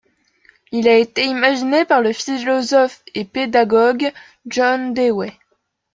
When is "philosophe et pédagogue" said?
2.11-4.11